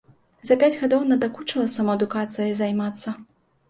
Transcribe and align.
За 0.49 0.57
пяць 0.63 0.77
гадоў 0.79 1.05
надакучыла 1.13 1.69
самаадукацыяй 1.77 2.61
займацца. 2.65 3.19